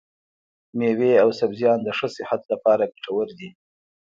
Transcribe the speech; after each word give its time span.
مېوې 0.77 1.13
او 1.23 1.29
سبزيان 1.39 1.79
د 1.83 1.89
ښه 1.97 2.07
صحت 2.15 2.41
لپاره 2.51 2.83
ګټور 2.93 3.27
دي. 3.39 3.49